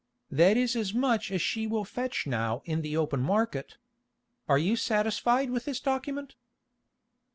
That 0.31 0.57
is 0.57 0.75
as 0.75 0.95
much 0.95 1.31
as 1.31 1.43
she 1.43 1.67
will 1.67 1.83
fetch 1.85 2.25
now 2.25 2.63
in 2.65 2.81
the 2.81 2.97
open 2.97 3.19
market. 3.21 3.77
Are 4.49 4.57
you 4.57 4.75
satisfied 4.75 5.51
with 5.51 5.65
this 5.65 5.79
document?" 5.79 6.33